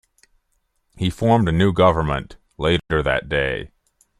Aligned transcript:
He 0.97 1.11
formed 1.11 1.47
a 1.47 1.51
new 1.51 1.71
government 1.73 2.35
later 2.57 3.03
that 3.03 3.29
day. 3.29 3.69